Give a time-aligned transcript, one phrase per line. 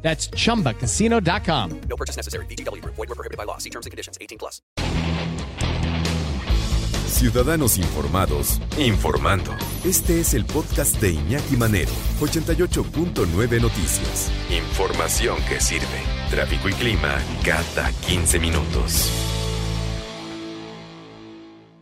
[0.00, 1.80] That's chumbacasino.com.
[1.88, 2.46] No purchase necessary.
[2.46, 2.82] BGW.
[2.84, 3.58] Void were prohibited by law.
[3.58, 4.16] See terms and conditions.
[4.20, 4.62] 18 plus.
[7.08, 9.50] Ciudadanos informados, informando.
[9.84, 11.90] Este es el podcast de Iñaki Manero,
[12.20, 14.30] 88.9 Noticias.
[14.50, 16.02] Información que sirve.
[16.30, 19.10] Tráfico y clima cada 15 minutos.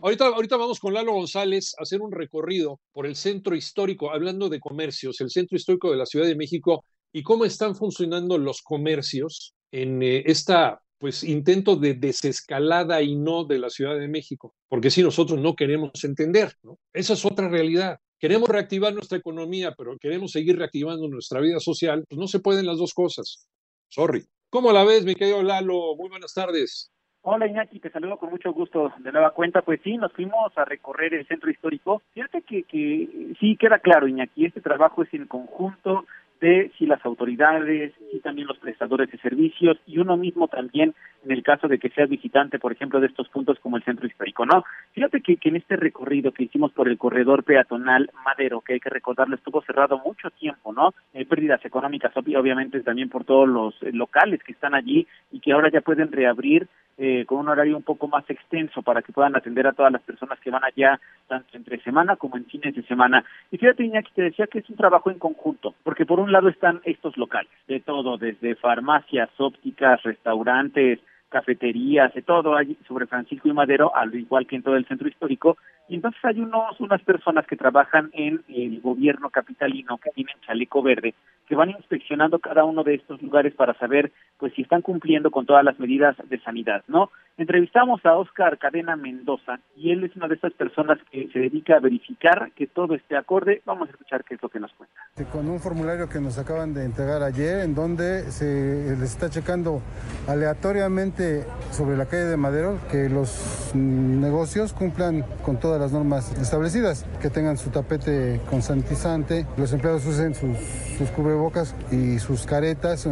[0.01, 4.47] Ahorita, ahorita vamos con Lalo González a hacer un recorrido por el centro histórico, hablando
[4.47, 6.83] de comercios, el centro histórico de la Ciudad de México
[7.17, 13.43] y cómo están funcionando los comercios en eh, esta pues intento de desescalada y no
[13.43, 16.77] de la Ciudad de México, porque si nosotros no queremos entender, ¿no?
[16.93, 17.97] Esa es otra realidad.
[18.19, 22.67] Queremos reactivar nuestra economía, pero queremos seguir reactivando nuestra vida social, pues no se pueden
[22.67, 23.47] las dos cosas.
[23.89, 24.23] Sorry.
[24.51, 25.95] ¿Cómo la ves, mi querido Lalo?
[25.95, 26.91] Muy buenas tardes.
[27.21, 29.63] Hola Iñaki, te saludo con mucho gusto de nueva cuenta.
[29.63, 32.03] Pues sí, nos fuimos a recorrer el centro histórico.
[32.13, 36.05] Fíjate que, que sí queda claro, Iñaki, este trabajo es en conjunto
[36.39, 40.93] de si las autoridades, si también los prestadores de servicios y uno mismo también
[41.25, 44.07] en el caso de que seas visitante, por ejemplo, de estos puntos como el centro
[44.07, 44.63] histórico, ¿no?
[44.93, 48.79] Fíjate que, que en este recorrido que hicimos por el corredor peatonal Madero, que hay
[48.79, 50.93] que recordarlo, estuvo cerrado mucho tiempo, ¿no?
[51.13, 55.51] Eh, pérdidas económicas, obviamente también por todos los eh, locales que están allí y que
[55.51, 56.67] ahora ya pueden reabrir
[56.99, 60.01] eh, con un horario un poco más extenso para que puedan atender a todas las
[60.01, 63.23] personas que van allá, tanto entre semana como en fines de semana.
[63.51, 66.49] Y fíjate, Iñaki, te decía que es un trabajo en conjunto, porque por un lado
[66.49, 73.47] están estos locales, de todo, desde farmacias, ópticas, restaurantes, cafeterías, de todo allí sobre Francisco
[73.47, 75.57] y Madero, al igual que en todo el centro histórico,
[75.89, 80.81] y entonces hay unos, unas personas que trabajan en el gobierno capitalino que tienen chaleco
[80.81, 81.13] verde,
[81.47, 85.45] que van inspeccionando cada uno de estos lugares para saber pues si están cumpliendo con
[85.45, 87.09] todas las medidas de sanidad, ¿no?
[87.37, 91.77] Entrevistamos a Oscar Cadena Mendoza y él es una de esas personas que se dedica
[91.77, 93.61] a verificar que todo esté acorde.
[93.65, 94.96] Vamos a escuchar qué es lo que nos cuenta.
[95.31, 99.81] Con un formulario que nos acaban de entregar ayer, en donde se les está checando
[100.27, 107.03] aleatoriamente sobre la calle de Madero que los negocios cumplan con todas las normas establecidas,
[107.19, 113.07] que tengan su tapete con sanitizante, los empleados usen sus, cubrebocas y sus caretas,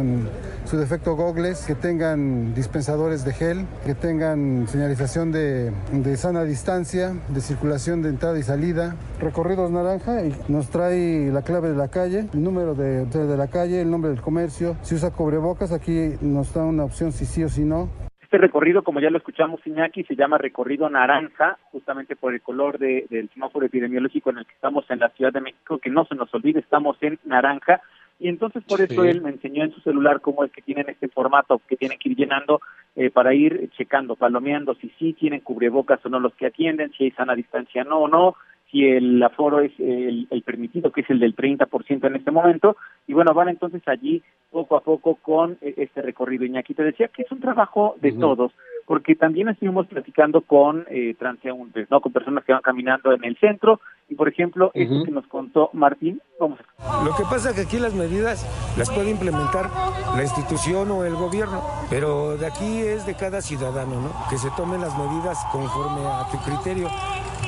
[0.64, 7.14] su defecto gogles, que tengan dispensadores de gel, que tengan señalización de, de sana distancia,
[7.28, 11.88] de circulación de entrada y salida, recorridos naranja y nos trae la clave de la
[11.96, 16.10] calle, el número de, de la calle, el nombre del comercio, si usa cubrebocas, aquí
[16.20, 17.88] nos da una opción si sí o si no.
[18.20, 22.78] Este recorrido, como ya lo escuchamos, Iñaki, se llama recorrido naranja, justamente por el color
[22.78, 26.04] de, del semáforo epidemiológico en el que estamos en la Ciudad de México, que no
[26.04, 27.80] se nos olvide, estamos en naranja.
[28.18, 29.08] Y entonces por eso Sí.
[29.08, 32.08] él me enseñó en su celular cómo es que tienen este formato que tienen que
[32.10, 32.60] ir llenando
[32.96, 37.04] eh, para ir checando, palomeando si sí tienen cubrebocas o no los que atienden, si
[37.04, 38.34] hay sana distancia no o no,
[38.76, 42.76] si el aforo es el, el permitido, que es el del 30% en este momento.
[43.06, 46.44] Y bueno, van entonces allí poco a poco con eh, este recorrido.
[46.44, 48.52] Iñaki, te decía que es un trabajo de todos,
[48.86, 52.00] porque también estuvimos platicando con eh, transeúntes, ¿no?
[52.00, 53.80] Con personas que van caminando en el centro.
[54.08, 57.62] Y por ejemplo, esto que nos contó Martín, vamos a Lo que pasa es que
[57.62, 58.44] aquí las medidas
[58.78, 59.70] las puede implementar
[60.14, 64.12] la institución o el gobierno, pero de aquí es de cada ciudadano, ¿no?
[64.30, 66.88] Que se tomen las medidas conforme a tu criterio.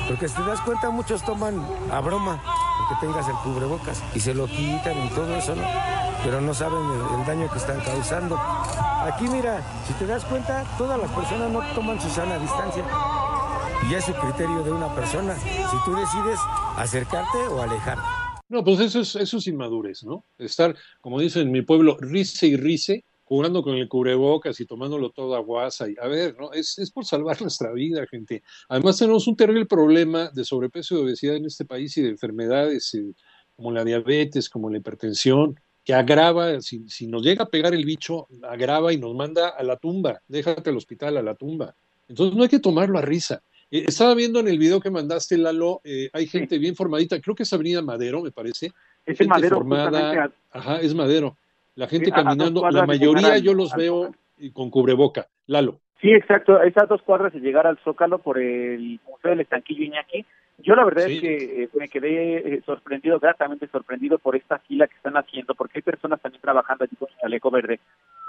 [0.09, 2.41] Porque si te das cuenta, muchos toman a broma
[2.79, 5.53] porque tengas el cubrebocas y se lo quitan y todo eso.
[6.23, 8.35] Pero no saben el, el daño que están causando.
[8.35, 12.83] Aquí, mira, si te das cuenta, todas las personas no toman su sana distancia.
[13.87, 15.35] Y es el criterio de una persona.
[15.35, 16.39] Si tú decides
[16.75, 18.03] acercarte o alejarte.
[18.49, 20.25] No, pues eso es, eso es inmadurez, ¿no?
[20.39, 25.11] Estar, como dicen en mi pueblo, rice y rice, jugando con el cubrebocas y tomándolo
[25.11, 25.87] todo a guasa.
[25.87, 26.51] Y, a ver, ¿no?
[26.51, 28.41] Es, es por salvar nuestra vida, gente.
[28.67, 32.91] Además, tenemos un terrible problema de sobrepeso y obesidad en este país y de enfermedades
[32.95, 33.13] eh,
[33.55, 37.85] como la diabetes, como la hipertensión, que agrava, si, si nos llega a pegar el
[37.85, 40.21] bicho, agrava y nos manda a la tumba.
[40.27, 41.75] Déjate al hospital, a la tumba.
[42.07, 43.43] Entonces, no hay que tomarlo a risa.
[43.69, 47.35] Eh, estaba viendo en el video que mandaste, Lalo, eh, hay gente bien formadita, creo
[47.35, 48.71] que es Avenida Madero, me parece.
[49.05, 51.37] Es gente Madero, formada, justamente ajá, es Madero.
[51.79, 54.11] La gente caminando, la mayoría yo los al veo
[54.51, 55.27] con cubreboca.
[55.47, 55.79] Lalo.
[56.01, 56.61] Sí, exacto.
[56.61, 60.25] Esas dos cuadras de llegar al Zócalo por el Museo del Estanquillo Iñaki.
[60.57, 61.15] Yo la verdad Sí.
[61.15, 65.55] es que eh, me quedé eh, sorprendido, gratamente sorprendido por esta fila que están haciendo,
[65.55, 67.79] porque hay personas también trabajando allí con su chaleco verde,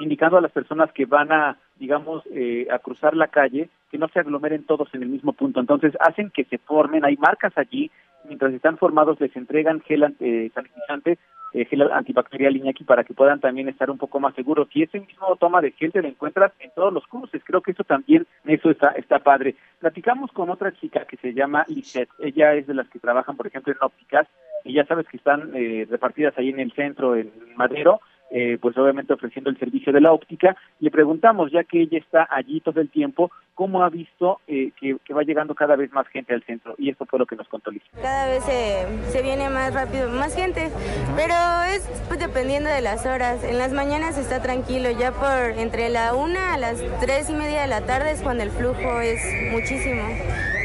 [0.00, 4.08] indicando a las personas que van a, digamos, eh, a cruzar la calle, que no
[4.08, 5.60] se aglomeren todos en el mismo punto.
[5.60, 7.90] Entonces hacen que se formen, hay marcas allí,
[8.24, 11.18] mientras están formados les entregan gel eh, sanitizante,
[11.52, 14.68] eh, gel antibacterial Iñaki para que puedan también estar un poco más seguros.
[14.72, 17.42] Y ese mismo toma de gel te lo encuentras en todos los cruces.
[17.44, 19.56] Creo que eso también, eso está, está padre.
[19.80, 22.10] Platicamos con otra chica que se llama Lisette.
[22.20, 24.28] Ella es de las que trabajan, por ejemplo, en ópticas
[24.64, 28.00] y ya sabes que están eh, repartidas ahí en el centro, en Madero,
[28.30, 30.56] eh, pues obviamente ofreciendo el servicio de la óptica.
[30.78, 35.12] Le preguntamos, ya que ella está allí todo el tiempo, cómo ha visto eh, que,
[35.12, 36.74] va llegando cada vez más gente al centro.
[36.78, 37.82] Y esto fue lo que nos contó Liz.
[38.00, 40.70] Cada vez se, se viene más rápido, más gente,
[41.16, 41.34] pero
[41.74, 43.42] es pues, dependiendo de las horas.
[43.44, 47.62] En las mañanas está tranquilo, ya por entre la una a las tres y media
[47.62, 49.20] de la tarde es cuando el flujo es
[49.52, 50.02] muchísimo.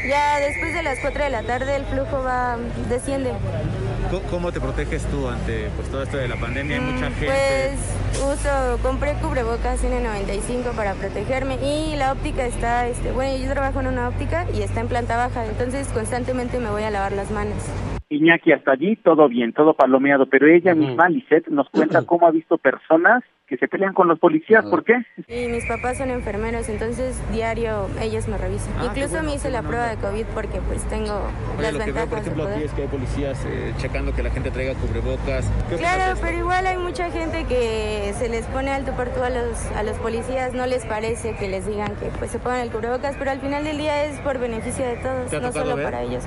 [0.08, 2.56] Ya después de las 4 de la tarde el flujo va
[2.88, 3.32] desciende.
[4.30, 6.76] ¿Cómo te proteges tú ante pues, todo esto de la pandemia?
[6.76, 7.26] Hay mucha mm, gente.
[7.26, 13.80] Pues uso, compré cubrebocas N95 para protegerme y la óptica está, este, bueno, yo trabajo
[13.80, 17.32] en una óptica y está en planta baja, entonces constantemente me voy a lavar las
[17.32, 17.56] manos.
[18.08, 22.30] Iñaki, hasta allí todo bien, todo palomeado, pero ella misma, Lisette, nos cuenta cómo ha
[22.30, 24.64] visto personas que se pelean con los policías.
[24.64, 24.94] ¿Por qué?
[25.28, 28.72] Y mis papás son enfermeros, entonces diario ellos me revisan.
[28.78, 31.20] Ah, Incluso me hice la prueba de COVID porque pues tengo
[31.60, 31.84] las lo ventajas.
[31.86, 34.74] Que veo, por ejemplo, aquí es que hay policías eh, checando que la gente traiga
[34.74, 35.50] cubrebocas.
[35.76, 39.64] Claro, pero igual hay mucha gente que se les pone alto por tú a los,
[39.76, 43.14] a los policías, no les parece que les digan que pues se pongan el cubrebocas,
[43.16, 46.24] pero al final del día es por beneficio de todos, no solo para ellos.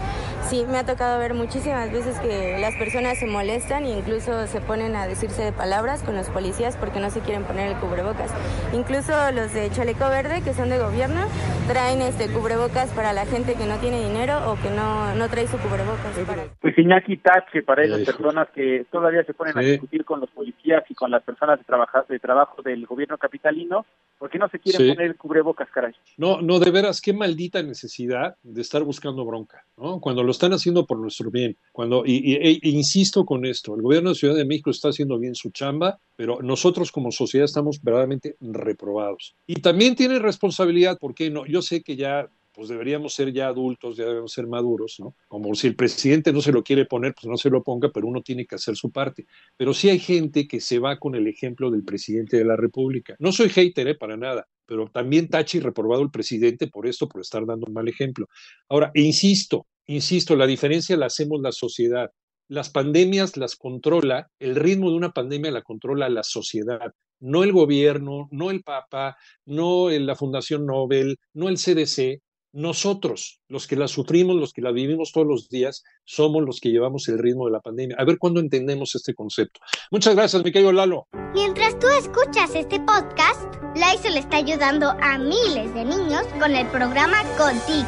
[0.49, 4.61] Sí, me ha tocado ver muchísimas veces que las personas se molestan e incluso se
[4.61, 8.31] ponen a decirse de palabras con los policías porque no se quieren poner el cubrebocas.
[8.73, 11.21] Incluso los de chaleco verde, que son de gobierno,
[11.69, 15.47] traen este cubrebocas para la gente que no tiene dinero o que no, no trae
[15.47, 16.17] su cubrebocas.
[16.59, 20.83] Pues Iñaki Tache, para esas personas que todavía se ponen a discutir con los policías
[20.89, 23.85] y con las personas de, trabajar, de trabajo del gobierno capitalino,
[24.17, 25.93] ¿por qué no se quieren poner el cubrebocas, caray?
[26.17, 29.99] No, no, de veras, qué maldita necesidad de estar buscando bronca, ¿no?
[29.99, 34.09] Cuando lo están haciendo por nuestro bien, cuando, y, e insisto con esto, el gobierno
[34.09, 38.35] de Ciudad de México está haciendo bien su chamba, pero nosotros como sociedad estamos verdaderamente
[38.41, 39.35] reprobados.
[39.47, 41.45] Y también tiene responsabilidad, porque no?
[41.45, 42.29] Yo sé que ya
[42.59, 45.15] pues deberíamos ser ya adultos, ya debemos ser maduros, ¿no?
[45.29, 48.05] Como si el presidente no se lo quiere poner, pues no se lo ponga, pero
[48.05, 49.27] uno tiene que hacer su parte.
[49.55, 53.15] Pero sí hay gente que se va con el ejemplo del presidente de la República.
[53.19, 53.95] No soy hater, ¿eh?
[53.95, 57.87] Para nada, pero también Tachi reprobado el presidente por esto, por estar dando un mal
[57.87, 58.27] ejemplo.
[58.67, 62.11] Ahora, insisto, insisto, la diferencia la hacemos la sociedad.
[62.49, 67.51] Las pandemias las controla, el ritmo de una pandemia la controla la sociedad no el
[67.51, 73.87] gobierno, no el Papa, no la Fundación Nobel, no el CDC, nosotros, los que la
[73.87, 77.51] sufrimos, los que la vivimos todos los días, somos los que llevamos el ritmo de
[77.51, 77.95] la pandemia.
[77.99, 79.59] A ver cuándo entendemos este concepto.
[79.91, 81.07] Muchas gracias, mi querido.
[81.33, 87.21] Mientras tú escuchas este podcast, Lysol está ayudando a miles de niños con el programa
[87.37, 87.87] Contigo,